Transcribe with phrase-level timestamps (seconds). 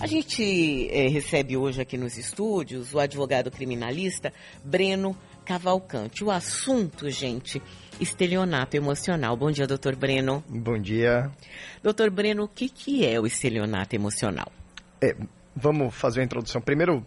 [0.00, 4.32] A gente é, recebe hoje aqui nos estúdios o advogado criminalista
[4.64, 6.22] Breno Cavalcante.
[6.22, 7.60] O assunto, gente,
[8.00, 9.36] estelionato emocional.
[9.36, 10.44] Bom dia, doutor Breno.
[10.48, 11.28] Bom dia.
[11.82, 14.46] Doutor Breno, o que, que é o estelionato emocional?
[15.02, 15.16] É,
[15.54, 16.60] vamos fazer a introdução.
[16.60, 17.04] Primeiro,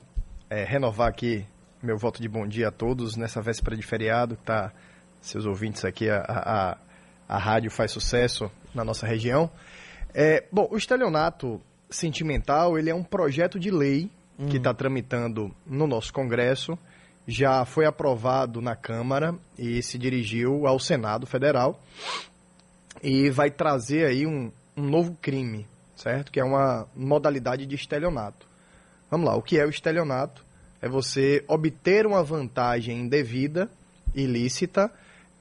[0.49, 1.45] é, renovar aqui
[1.81, 4.73] meu voto de bom dia a todos nessa véspera de feriado, tá?
[5.21, 6.77] Seus ouvintes aqui, a, a,
[7.25, 9.49] a rádio faz sucesso na nossa região.
[10.13, 11.61] É, bom, o estelionato
[11.91, 14.47] sentimental, ele é um projeto de lei hum.
[14.47, 16.77] que está tramitando no nosso Congresso,
[17.27, 21.79] já foi aprovado na Câmara e se dirigiu ao Senado Federal
[23.03, 26.31] e vai trazer aí um, um novo crime, certo?
[26.31, 28.47] Que é uma modalidade de estelionato.
[29.09, 30.43] Vamos lá, o que é o estelionato?
[30.81, 33.69] É você obter uma vantagem indevida,
[34.15, 34.91] ilícita,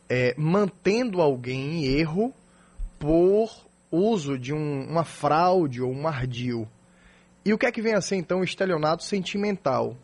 [0.09, 2.35] é, mantendo alguém em erro
[2.99, 3.51] por
[3.91, 6.69] uso de um, uma fraude ou um ardil.
[7.45, 9.97] E o que é que vem a ser então o estelionato sentimental?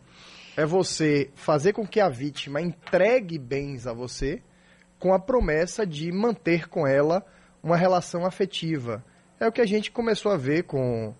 [0.55, 4.41] É você fazer com que a vítima entregue bens a você
[4.99, 7.23] com a promessa de manter com ela
[7.61, 9.03] uma relação afetiva.
[9.39, 11.13] É o que a gente começou a ver com,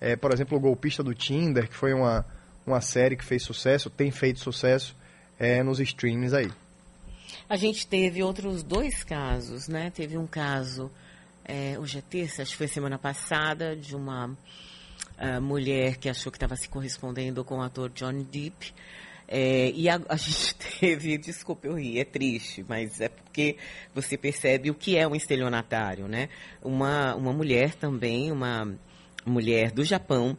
[0.00, 2.24] é, por exemplo, o golpista do Tinder, que foi uma,
[2.64, 4.96] uma série que fez sucesso, tem feito sucesso
[5.38, 6.50] é, nos streams aí.
[7.48, 9.90] A gente teve outros dois casos, né?
[9.90, 10.90] Teve um caso
[11.44, 16.56] é, hoje é terça, foi semana passada, de uma uh, mulher que achou que estava
[16.56, 18.72] se correspondendo com o ator John Depp.
[19.28, 23.56] É, e a, a, gente teve, desculpa eu ri, é triste, mas é porque
[23.94, 26.28] você percebe o que é um estelionatário, né?
[26.62, 28.74] Uma, uma mulher também, uma
[29.26, 30.36] mulher do Japão,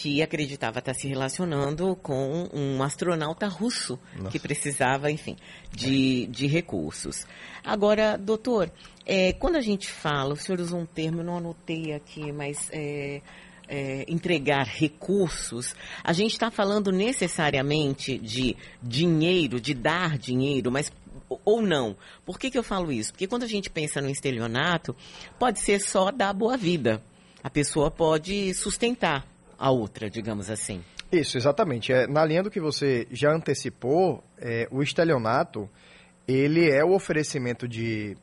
[0.00, 4.30] que acreditava estar se relacionando com um astronauta russo Nossa.
[4.30, 5.36] que precisava, enfim,
[5.72, 7.26] de, de recursos.
[7.64, 8.70] Agora, doutor,
[9.04, 12.70] é, quando a gente fala, o senhor usou um termo, eu não anotei aqui, mas
[12.70, 13.20] é,
[13.66, 20.92] é, entregar recursos, a gente está falando necessariamente de dinheiro, de dar dinheiro, mas
[21.44, 21.96] ou não.
[22.24, 23.10] Por que, que eu falo isso?
[23.12, 24.94] Porque quando a gente pensa no estelionato,
[25.40, 27.02] pode ser só dar boa vida.
[27.42, 29.26] A pessoa pode sustentar
[29.58, 30.82] a outra, digamos assim.
[31.10, 31.92] Isso, exatamente.
[31.92, 35.68] É, na linha do que você já antecipou, é, o estelionato,
[36.26, 38.16] ele é o oferecimento de,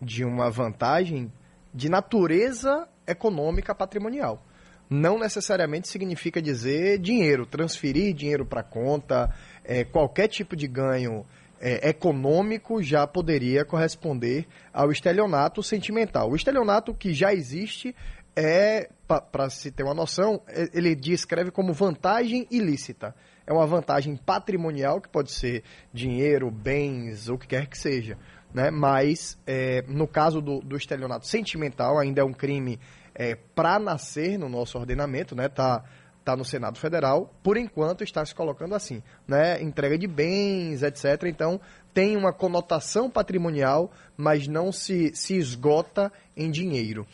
[0.00, 1.30] de uma vantagem
[1.72, 4.44] de natureza econômica patrimonial.
[4.88, 11.24] Não necessariamente significa dizer dinheiro, transferir dinheiro para conta, é, qualquer tipo de ganho
[11.60, 16.30] é, econômico já poderia corresponder ao estelionato sentimental.
[16.30, 17.94] O estelionato que já existe
[18.36, 23.14] é, para se ter uma noção, é, ele descreve como vantagem ilícita.
[23.46, 28.16] É uma vantagem patrimonial, que pode ser dinheiro, bens, o que quer que seja.
[28.54, 28.70] Né?
[28.70, 32.78] Mas, é, no caso do, do estelionato sentimental, ainda é um crime
[33.14, 35.48] é, para nascer no nosso ordenamento, né?
[35.48, 35.84] Tá,
[36.24, 39.60] tá no Senado Federal, por enquanto está se colocando assim, né?
[39.62, 41.24] Entrega de bens, etc.
[41.26, 41.60] Então,
[41.92, 47.06] tem uma conotação patrimonial, mas não se, se esgota em dinheiro.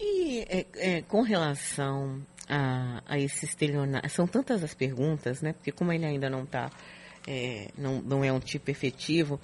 [0.00, 5.52] E é, é, com relação a, a esse estelionato, são tantas as perguntas, né?
[5.52, 6.70] Porque como ele ainda não está,
[7.28, 9.38] é, não, não é um tipo efetivo,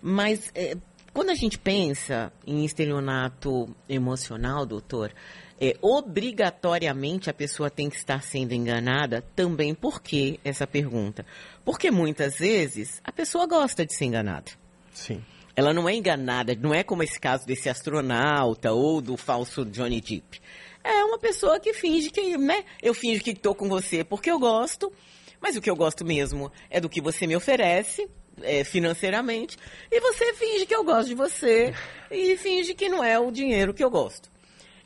[0.00, 0.76] mas é,
[1.12, 5.12] quando a gente pensa em estelionato emocional, doutor,
[5.60, 9.74] é, obrigatoriamente a pessoa tem que estar sendo enganada também.
[9.74, 11.26] Por que essa pergunta?
[11.64, 14.52] Porque muitas vezes a pessoa gosta de ser enganada.
[14.94, 15.24] Sim.
[15.58, 20.00] Ela não é enganada, não é como esse caso desse astronauta ou do falso Johnny
[20.00, 20.40] Depp.
[20.84, 22.64] É uma pessoa que finge que, né?
[22.80, 24.92] Eu finge que estou com você porque eu gosto,
[25.40, 28.08] mas o que eu gosto mesmo é do que você me oferece
[28.40, 29.58] é, financeiramente,
[29.90, 31.74] e você finge que eu gosto de você
[32.08, 34.30] e finge que não é o dinheiro que eu gosto.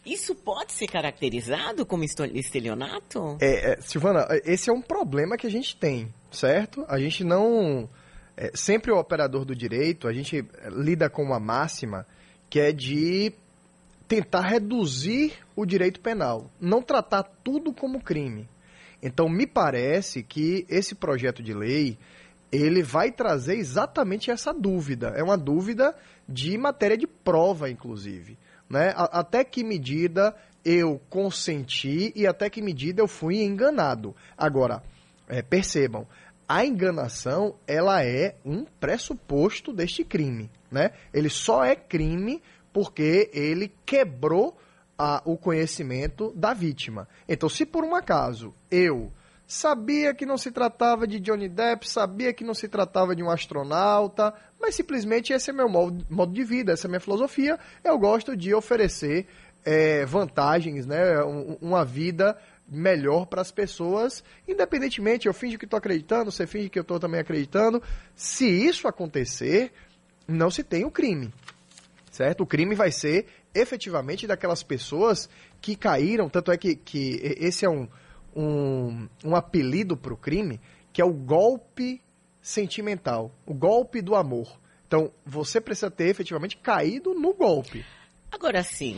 [0.06, 3.36] Isso pode ser caracterizado como estelionato?
[3.42, 6.82] É, é, Silvana, esse é um problema que a gente tem, certo?
[6.88, 7.90] A gente não
[8.42, 12.04] é, sempre o operador do direito, a gente é, lida com uma máxima
[12.50, 13.32] que é de
[14.08, 18.48] tentar reduzir o direito penal, não tratar tudo como crime.
[19.00, 21.96] Então, me parece que esse projeto de lei
[22.50, 25.12] ele vai trazer exatamente essa dúvida.
[25.16, 25.94] É uma dúvida
[26.28, 28.36] de matéria de prova, inclusive.
[28.68, 28.92] Né?
[28.96, 30.34] até que medida
[30.64, 34.16] eu consenti e até que medida eu fui enganado.
[34.36, 34.82] Agora,
[35.28, 36.06] é, percebam,
[36.48, 40.92] a enganação ela é um pressuposto deste crime, né?
[41.12, 42.42] Ele só é crime
[42.72, 44.56] porque ele quebrou
[44.98, 47.08] a, o conhecimento da vítima.
[47.28, 49.12] Então, se por um acaso eu
[49.46, 53.30] sabia que não se tratava de Johnny Depp, sabia que não se tratava de um
[53.30, 57.58] astronauta, mas simplesmente esse é meu modo, modo de vida, essa é minha filosofia.
[57.84, 59.26] Eu gosto de oferecer
[59.64, 61.22] é, vantagens, né?
[61.60, 62.36] uma vida
[62.72, 66.98] melhor para as pessoas, independentemente, eu finge que estou acreditando, você finge que eu estou
[66.98, 67.82] também acreditando.
[68.16, 69.72] Se isso acontecer,
[70.26, 71.32] não se tem o crime,
[72.10, 72.42] certo?
[72.42, 75.28] O crime vai ser efetivamente daquelas pessoas
[75.60, 77.86] que caíram, tanto é que, que esse é um,
[78.34, 80.60] um, um apelido para o crime,
[80.92, 82.00] que é o golpe
[82.40, 84.58] sentimental, o golpe do amor.
[84.86, 87.84] Então, você precisa ter efetivamente caído no golpe.
[88.30, 88.96] Agora sim,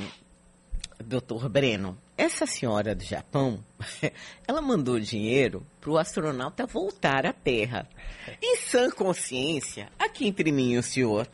[1.05, 3.65] doutor Breno, essa senhora do Japão,
[4.47, 7.89] ela mandou dinheiro para o astronauta voltar à Terra.
[8.43, 11.29] Em sã consciência, aqui entre mim e o senhor,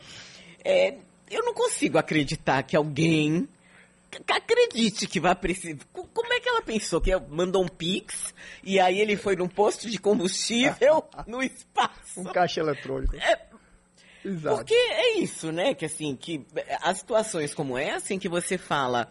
[0.65, 0.97] é,
[1.31, 3.49] eu não consigo acreditar que alguém
[4.29, 5.79] acredite que vai precisar.
[5.93, 7.01] Como é que ela pensou?
[7.01, 8.35] Que mandou um Pix
[8.65, 12.21] e aí ele foi num posto de combustível no espaço?
[12.21, 13.15] Um caixa eletrônico.
[13.17, 13.51] É,
[14.25, 14.57] Exato.
[14.57, 15.75] Porque é isso, né?
[15.75, 16.45] Que assim, que
[16.83, 19.11] as situações como essa em que você fala.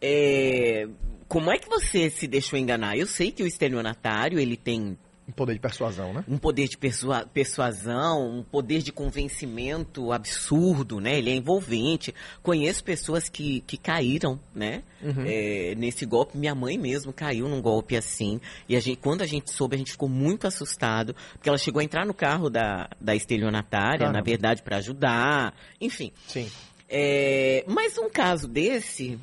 [0.00, 0.88] É,
[1.28, 2.96] como é que você se deixou enganar?
[2.96, 4.96] Eu sei que o estelionatário, ele tem
[5.28, 6.24] um poder de persuasão, né?
[6.28, 11.18] Um poder de persua persuasão, um poder de convencimento absurdo, né?
[11.18, 12.14] Ele é envolvente.
[12.44, 14.84] Conheço pessoas que, que caíram, né?
[15.02, 15.24] Uhum.
[15.26, 16.38] É, nesse golpe.
[16.38, 18.40] Minha mãe mesmo caiu num golpe assim.
[18.68, 21.16] E a gente, quando a gente soube, a gente ficou muito assustado.
[21.32, 24.18] Porque ela chegou a entrar no carro da, da estelionatária, Caramba.
[24.18, 25.56] na verdade, para ajudar.
[25.80, 26.12] Enfim.
[26.28, 26.48] Sim.
[26.88, 29.18] É, mas um caso desse,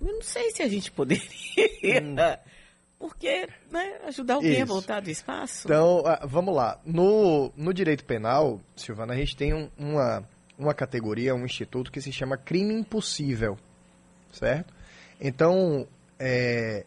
[0.00, 1.22] eu não sei se a gente poderia...
[2.02, 2.16] Hum.
[2.98, 4.62] Porque, né, ajudar alguém Isso.
[4.62, 5.68] a voltar do espaço.
[5.68, 6.80] Então, ah, vamos lá.
[6.84, 10.28] No, no direito penal, Silvana, a gente tem um, uma,
[10.58, 13.56] uma categoria, um instituto que se chama crime impossível,
[14.32, 14.74] certo?
[15.20, 15.86] Então,
[16.18, 16.84] é,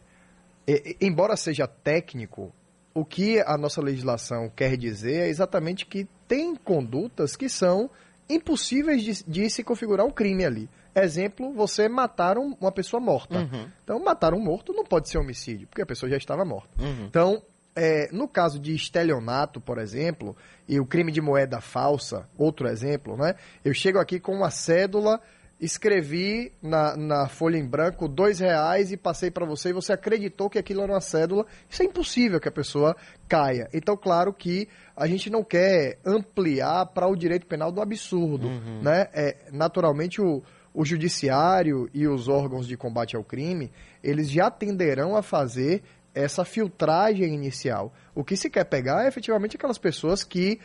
[0.66, 2.52] é, embora seja técnico,
[2.92, 7.90] o que a nossa legislação quer dizer é exatamente que tem condutas que são
[8.34, 10.68] impossíveis de, de se configurar um crime ali.
[10.94, 13.38] Exemplo, você matar uma pessoa morta.
[13.38, 13.66] Uhum.
[13.82, 16.68] Então, matar um morto não pode ser homicídio, porque a pessoa já estava morta.
[16.82, 17.06] Uhum.
[17.06, 17.42] Então,
[17.74, 20.36] é, no caso de estelionato, por exemplo,
[20.68, 23.34] e o crime de moeda falsa, outro exemplo, né?
[23.64, 25.20] Eu chego aqui com uma cédula,
[25.62, 30.50] escrevi na, na folha em branco dois reais e passei para você e você acreditou
[30.50, 31.46] que aquilo era uma cédula.
[31.70, 32.96] Isso é impossível que a pessoa
[33.28, 33.68] caia.
[33.72, 38.82] Então, claro que a gente não quer ampliar para o direito penal do absurdo, uhum.
[38.82, 39.08] né?
[39.14, 40.42] É, naturalmente, o
[40.74, 43.70] o judiciário e os órgãos de combate ao crime,
[44.02, 45.82] eles já tenderão a fazer
[46.14, 47.92] essa filtragem inicial.
[48.14, 50.60] O que se quer pegar é efetivamente aquelas pessoas que,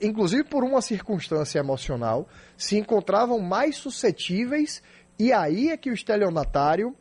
[0.00, 4.82] inclusive por uma circunstância emocional, se encontravam mais suscetíveis
[5.18, 6.94] e aí é que o estelionatário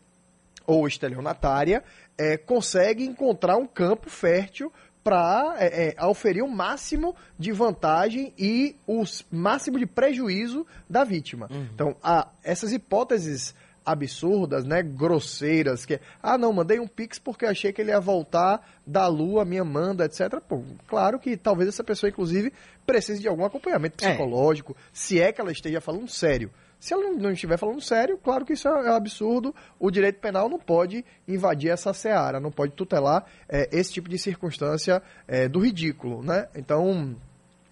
[0.66, 1.84] ou estelionatária
[2.18, 4.72] é, consegue encontrar um campo fértil
[5.04, 11.48] para é, é, oferir o máximo de vantagem e o máximo de prejuízo da vítima.
[11.52, 11.68] Uhum.
[11.74, 13.54] Então, a, essas hipóteses
[13.86, 18.66] absurdas, né, grosseiras, que ah, não, mandei um pix porque achei que ele ia voltar
[18.86, 20.40] da lua, me amando, etc.
[20.48, 22.52] Pô, claro que talvez essa pessoa, inclusive,
[22.86, 24.10] precise de algum acompanhamento é.
[24.10, 24.82] psicológico, é.
[24.92, 26.50] se é que ela esteja falando sério.
[26.80, 29.56] Se ela não estiver falando sério, claro que isso é, é absurdo.
[29.80, 34.18] O direito penal não pode invadir essa seara, não pode tutelar é, esse tipo de
[34.18, 36.48] circunstância é, do ridículo, né?
[36.56, 37.16] Então,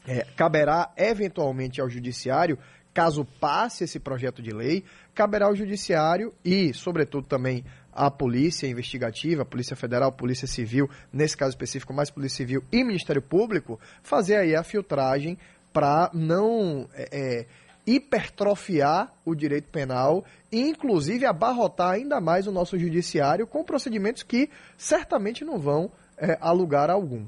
[0.07, 2.57] é, caberá eventualmente ao judiciário,
[2.93, 4.83] caso passe esse projeto de lei,
[5.15, 11.51] caberá ao judiciário e, sobretudo, também à polícia investigativa, Polícia Federal, Polícia Civil, nesse caso
[11.51, 15.37] específico, mais Polícia Civil e Ministério Público, fazer aí a filtragem
[15.71, 17.45] para não é, é
[17.85, 24.49] hipertrofiar o direito penal e, inclusive, abarrotar ainda mais o nosso judiciário com procedimentos que
[24.77, 27.25] certamente não vão é, a lugar algum.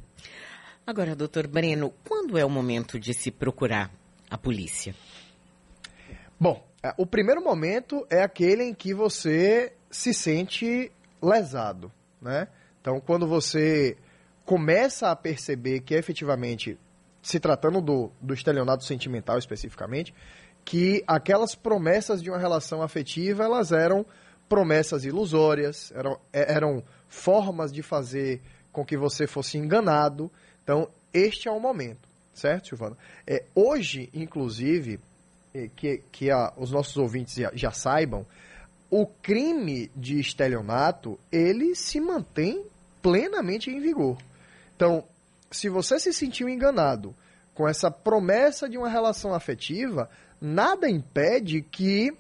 [0.88, 3.92] Agora, doutor Breno, quando é o momento de se procurar
[4.30, 4.96] a polícia?
[6.40, 12.48] Bom, é, o primeiro momento é aquele em que você se sente lesado, né?
[12.82, 13.98] Então, quando você
[14.44, 16.78] começa a perceber que efetivamente,
[17.22, 20.14] se tratando do, do estelionato sentimental especificamente,
[20.64, 24.06] que aquelas promessas de uma relação afetiva elas eram
[24.48, 30.32] promessas ilusórias, eram, é, eram formas de fazer com que você fosse enganado.
[30.64, 32.98] Então, este é o momento, certo, Silvana?
[33.26, 35.00] É, hoje, inclusive, é,
[35.76, 38.26] que, que a, os nossos ouvintes já, já saibam,
[38.90, 42.64] o crime de estelionato, ele se mantém
[43.02, 44.18] plenamente em vigor.
[44.76, 45.04] Então,
[45.52, 47.16] se você se sentiu enganado
[47.54, 50.10] com essa promessa de uma relação afetiva,
[50.42, 52.14] nada impede que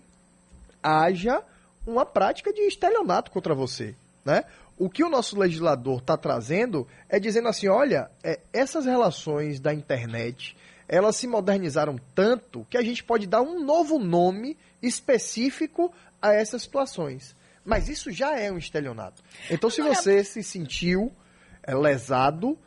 [0.82, 1.44] haja
[1.86, 4.44] uma prática de estelionato contra você, né?
[4.77, 9.74] O que o nosso legislador está trazendo é dizendo assim, olha, é, essas relações da
[9.74, 16.34] internet, elas se modernizaram tanto que a gente pode dar um novo nome específico a
[16.34, 17.36] essas situações.
[17.63, 19.24] Mas isso já é um estelionato.
[19.50, 21.12] Então, se você se sentiu
[21.63, 22.58] é, lesado,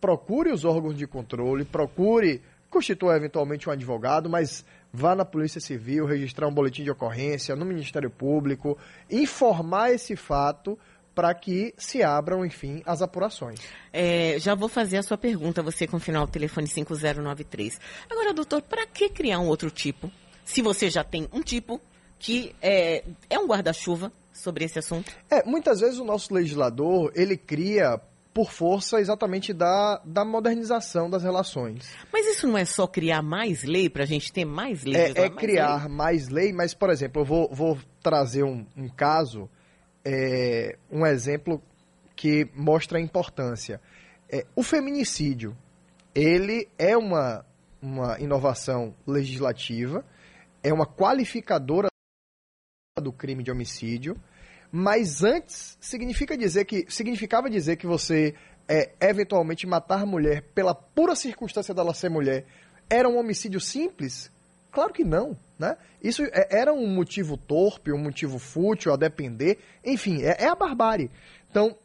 [0.00, 2.42] procure os órgãos de controle, procure
[2.74, 7.64] constitua eventualmente um advogado, mas vá na Polícia Civil, registrar um boletim de ocorrência no
[7.64, 8.76] Ministério Público,
[9.08, 10.76] informar esse fato
[11.14, 13.60] para que se abram, enfim, as apurações.
[13.92, 17.80] É, já vou fazer a sua pergunta, você com o final do telefone 5093.
[18.10, 20.10] Agora, doutor, para que criar um outro tipo?
[20.44, 21.80] Se você já tem um tipo
[22.18, 25.12] que é, é um guarda-chuva sobre esse assunto?
[25.30, 28.00] É, muitas vezes o nosso legislador, ele cria
[28.34, 31.88] por força exatamente da, da modernização das relações.
[32.12, 35.00] Mas isso não é só criar mais lei para a gente ter mais lei?
[35.00, 35.88] É, é mais criar lei?
[35.88, 39.48] mais lei, mas, por exemplo, eu vou, vou trazer um, um caso,
[40.04, 41.62] é, um exemplo
[42.14, 43.80] que mostra a importância.
[44.30, 45.56] É, o feminicídio,
[46.14, 47.44] ele é uma,
[47.80, 50.04] uma inovação legislativa,
[50.62, 51.88] é uma qualificadora
[53.00, 54.16] do crime de homicídio,
[54.70, 58.34] mas antes significa dizer que significava dizer que você
[58.68, 62.46] é, eventualmente matar mulher pela pura circunstância dela ser mulher
[62.88, 64.30] era um homicídio simples?
[64.74, 65.76] Claro que não, né?
[66.02, 69.58] Isso é, era um motivo torpe, um motivo fútil, a depender.
[69.84, 71.10] Enfim, é, é a barbárie.
[71.48, 71.76] Então,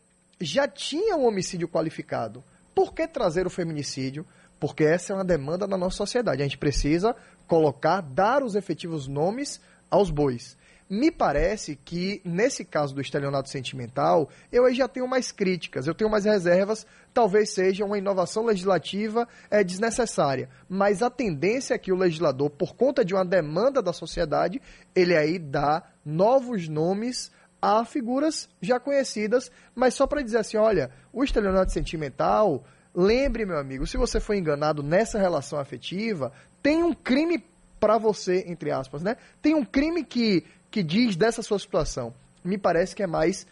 [0.41, 2.43] já tinha um homicídio qualificado.
[2.74, 4.25] Por que trazer o feminicídio?
[4.60, 6.41] Porque essa é uma demanda da nossa sociedade.
[6.41, 7.15] A gente precisa
[7.48, 10.58] colocar, dar os efetivos nomes aos bois.
[10.89, 15.93] Me parece que, nesse caso do estelionato sentimental, eu aí já tenho mais críticas, eu
[15.93, 20.50] tenho mais reservas, talvez seja uma inovação legislativa é, desnecessária.
[20.67, 24.60] Mas a tendência é que o legislador, por conta de uma demanda da sociedade,
[24.96, 27.31] ele aí dá novos nomes
[27.62, 32.63] a figuras já conhecidas, mas só para dizer assim, olha, o estelionato sentimental,
[32.96, 36.31] lembre, meu amigo, se você foi enganado nessa relação afetiva,
[36.63, 37.43] tem um crime
[37.79, 39.17] para você, entre aspas, né?
[39.41, 42.13] Tem um crime que que diz dessa sua situação.
[42.43, 43.48] Me parece que é mais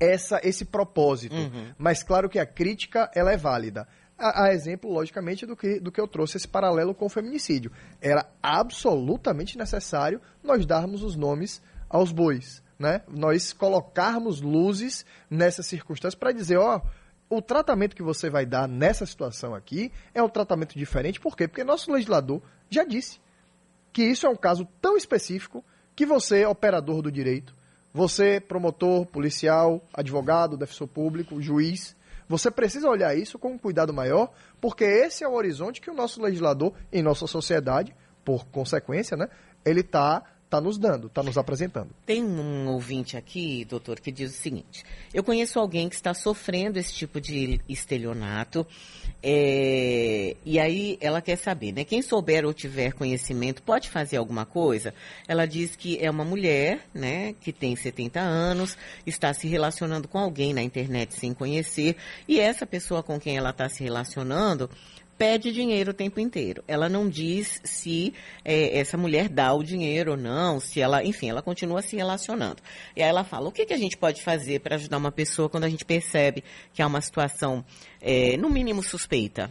[0.00, 1.34] essa esse propósito.
[1.34, 1.72] Uhum.
[1.78, 3.86] Mas claro que a crítica ela é válida.
[4.18, 7.72] A, a, exemplo, logicamente, do que, do que eu trouxe esse paralelo com o feminicídio.
[8.00, 12.62] Era absolutamente necessário nós darmos os nomes aos bois.
[12.78, 13.02] Né?
[13.08, 16.80] Nós colocarmos luzes nessas circunstâncias para dizer, ó,
[17.28, 21.20] o tratamento que você vai dar nessa situação aqui é um tratamento diferente.
[21.20, 21.48] Por quê?
[21.48, 23.20] Porque nosso legislador já disse
[23.92, 27.54] que isso é um caso tão específico que você, operador do direito,
[27.92, 31.94] você, promotor, policial, advogado, defensor público, juiz,
[32.28, 35.94] você precisa olhar isso com um cuidado maior, porque esse é o horizonte que o
[35.94, 37.94] nosso legislador, em nossa sociedade,
[38.24, 39.28] por consequência, né,
[39.64, 40.22] ele está
[40.52, 41.88] está nos dando, está nos apresentando.
[42.04, 46.78] Tem um ouvinte aqui, doutor, que diz o seguinte: eu conheço alguém que está sofrendo
[46.78, 48.66] esse tipo de estelionato,
[49.22, 51.84] é, e aí ela quer saber, né?
[51.84, 54.92] Quem souber ou tiver conhecimento pode fazer alguma coisa?
[55.26, 60.18] Ela diz que é uma mulher, né, que tem 70 anos, está se relacionando com
[60.18, 61.96] alguém na internet sem conhecer,
[62.28, 64.68] e essa pessoa com quem ela está se relacionando
[65.22, 66.64] pede dinheiro o tempo inteiro.
[66.66, 68.12] Ela não diz se
[68.44, 72.60] é, essa mulher dá o dinheiro ou não, se ela, enfim, ela continua se relacionando.
[72.96, 75.48] E aí ela fala: o que, que a gente pode fazer para ajudar uma pessoa
[75.48, 76.42] quando a gente percebe
[76.74, 77.64] que há uma situação,
[78.00, 79.48] é, no mínimo, suspeita?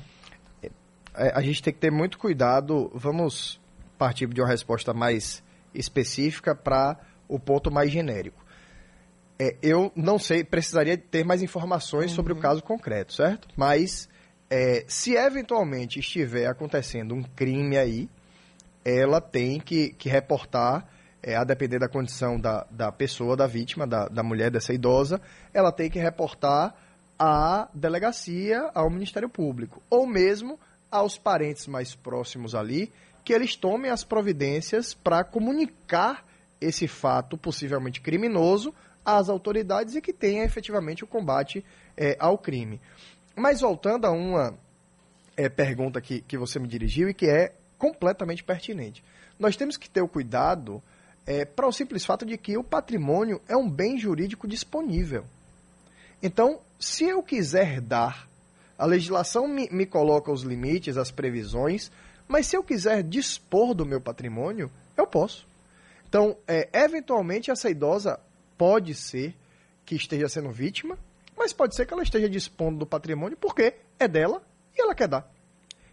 [1.16, 2.92] É, a gente tem que ter muito cuidado.
[2.94, 3.58] Vamos
[3.98, 5.42] partir de uma resposta mais
[5.74, 7.00] específica para
[7.30, 8.44] o ponto mais genérico.
[9.40, 12.16] É, eu não sei, precisaria ter mais informações uhum.
[12.18, 13.48] sobre o caso concreto, certo?
[13.56, 14.10] Mas
[14.52, 18.10] é, se eventualmente estiver acontecendo um crime aí,
[18.84, 20.86] ela tem que, que reportar,
[21.24, 25.22] é, a depender da condição da, da pessoa, da vítima, da, da mulher, dessa idosa,
[25.54, 26.76] ela tem que reportar
[27.18, 30.60] à delegacia, ao Ministério Público, ou mesmo
[30.92, 32.92] aos parentes mais próximos ali,
[33.24, 36.26] que eles tomem as providências para comunicar
[36.60, 38.74] esse fato possivelmente criminoso
[39.06, 41.64] às autoridades e que tenha efetivamente o combate
[41.96, 42.82] é, ao crime.
[43.36, 44.58] Mas voltando a uma
[45.36, 49.04] é, pergunta que, que você me dirigiu e que é completamente pertinente.
[49.40, 50.82] Nós temos que ter o cuidado
[51.26, 55.26] é, para o simples fato de que o patrimônio é um bem jurídico disponível.
[56.22, 58.28] Então, se eu quiser dar,
[58.78, 61.92] a legislação me, me coloca os limites, as previsões,
[62.28, 65.48] mas se eu quiser dispor do meu patrimônio, eu posso.
[66.08, 68.20] Então, é, eventualmente, essa idosa
[68.58, 69.36] pode ser
[69.86, 70.98] que esteja sendo vítima
[71.42, 74.44] mas pode ser que ela esteja dispondo do patrimônio porque é dela
[74.78, 75.28] e ela quer dar.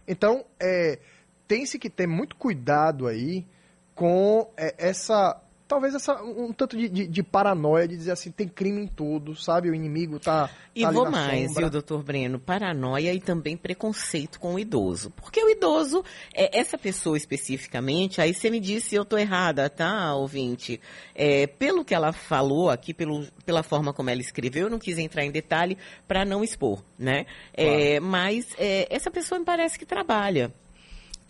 [0.07, 0.99] Então, é,
[1.47, 3.47] tem-se que ter muito cuidado aí
[3.95, 8.47] com é, essa talvez essa, um tanto de, de, de, paranoia de dizer assim, tem
[8.47, 9.69] crime em tudo, sabe?
[9.69, 10.49] O inimigo tá.
[10.75, 12.39] E tá vou mais, viu, doutor Breno?
[12.39, 15.11] Paranoia e também preconceito com o idoso.
[15.11, 20.15] Porque o idoso, é, essa pessoa especificamente, aí você me disse eu tô errada, tá,
[20.15, 20.81] ouvinte?
[21.13, 24.97] É, pelo que ela falou aqui, pelo, pela forma como ela escreveu, eu não quis
[24.97, 27.27] entrar em detalhe para não expor, né?
[27.53, 30.51] É, mas é, essa pessoa me parece que trabalha.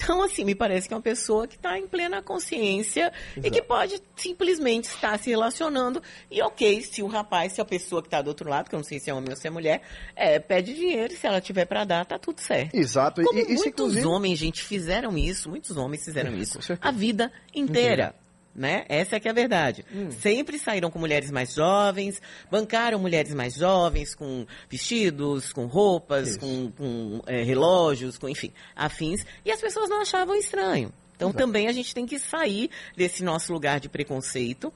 [0.01, 3.47] Então, assim, me parece que é uma pessoa que está em plena consciência Exato.
[3.47, 6.01] e que pode simplesmente estar se relacionando.
[6.31, 8.79] E ok, se o rapaz, se a pessoa que está do outro lado, que eu
[8.79, 9.81] não sei se é homem ou se é mulher,
[10.15, 12.73] é, pede dinheiro, se ela tiver para dar, tá tudo certo.
[12.75, 13.21] Exato.
[13.21, 14.05] Como e, muitos inclusive...
[14.05, 18.15] homens, gente, fizeram isso, muitos homens fizeram isso a vida inteira
[18.59, 18.83] né?
[18.89, 19.85] Essa é que é a verdade.
[19.95, 20.11] Hum.
[20.11, 26.39] Sempre saíram com mulheres mais jovens, bancaram mulheres mais jovens com vestidos, com roupas, Isso.
[26.39, 30.91] com, com é, relógios, com enfim, afins, e as pessoas não achavam estranho.
[31.15, 31.45] Então Exato.
[31.45, 34.73] também a gente tem que sair desse nosso lugar de preconceito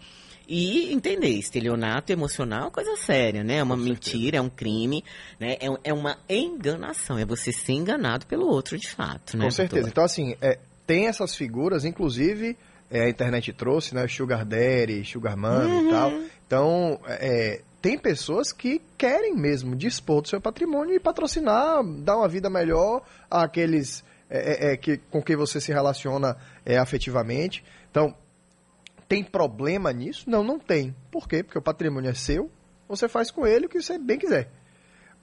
[0.47, 3.57] e entender, estelionato emocional é uma coisa séria, né?
[3.57, 5.03] É uma mentira, é um crime,
[5.39, 5.57] né?
[5.59, 9.45] É, é, uma enganação, é você ser enganado pelo outro de fato, né?
[9.45, 9.89] Com certeza.
[9.89, 12.57] Então, assim, é, tem essas figuras, inclusive
[12.89, 14.07] é, a internet trouxe, né?
[14.07, 15.87] Sugar Daddy, Sugar Mama uhum.
[15.87, 16.11] e tal.
[16.45, 22.27] Então, é, tem pessoas que querem mesmo dispor do seu patrimônio e patrocinar, dar uma
[22.27, 27.63] vida melhor àqueles é, é, é que, com quem você se relaciona é, afetivamente.
[27.91, 28.15] Então,
[29.07, 30.29] tem problema nisso?
[30.29, 30.95] Não, não tem.
[31.11, 31.43] Por quê?
[31.43, 32.49] Porque o patrimônio é seu,
[32.87, 34.49] você faz com ele o que você bem quiser.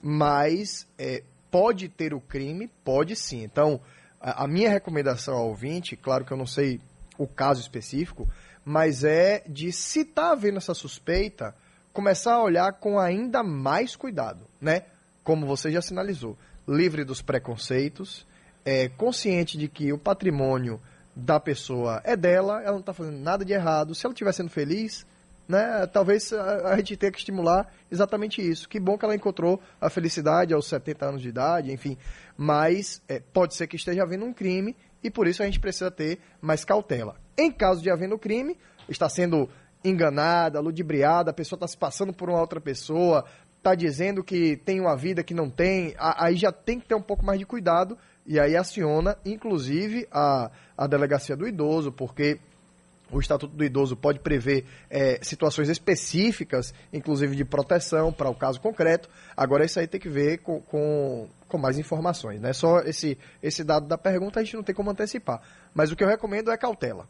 [0.01, 2.69] Mas é, pode ter o crime?
[2.83, 3.43] Pode sim.
[3.43, 3.81] Então,
[4.19, 6.79] a, a minha recomendação ao ouvinte, claro que eu não sei
[7.21, 8.27] o caso específico,
[8.63, 11.55] mas é de se está havendo essa suspeita,
[11.93, 14.83] começar a olhar com ainda mais cuidado, né?
[15.23, 16.37] Como você já sinalizou,
[16.67, 18.25] livre dos preconceitos,
[18.65, 20.79] é, consciente de que o patrimônio
[21.15, 23.93] da pessoa é dela, ela não está fazendo nada de errado.
[23.93, 25.05] Se ela estiver sendo feliz,
[25.47, 28.69] né, talvez a, a, gente tenha que estimular exatamente isso.
[28.69, 31.97] Que bom que ela encontrou a felicidade aos 70 anos de idade, enfim.
[32.37, 35.89] Mas é, pode ser que esteja havendo um crime e por isso a gente precisa
[35.89, 37.15] ter mais cautela.
[37.37, 39.49] Em caso de havendo crime, está sendo
[39.83, 43.25] enganada, ludibriada, a pessoa está se passando por uma outra pessoa,
[43.57, 47.01] está dizendo que tem uma vida que não tem, aí já tem que ter um
[47.01, 52.39] pouco mais de cuidado e aí aciona, inclusive, a, a delegacia do idoso, porque
[53.11, 58.59] o Estatuto do Idoso pode prever é, situações específicas, inclusive de proteção para o caso
[58.59, 59.09] concreto.
[59.35, 62.39] Agora, isso aí tem que ver com, com, com, mais informações.
[62.39, 62.53] Né?
[62.53, 65.41] Só esse, esse dado da pergunta a gente não tem como antecipar.
[65.73, 67.07] Mas o que eu recomendo é cautela.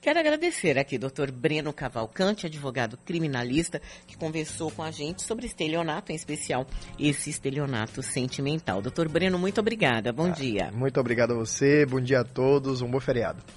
[0.00, 6.12] Quero agradecer aqui doutor Breno Cavalcante, advogado criminalista, que conversou com a gente sobre estelionato,
[6.12, 6.66] em especial
[6.98, 8.80] esse estelionato sentimental.
[8.80, 10.12] Doutor Breno, muito obrigada.
[10.12, 10.70] Bom ah, dia.
[10.72, 13.42] Muito obrigado a você, bom dia a todos, um bom feriado.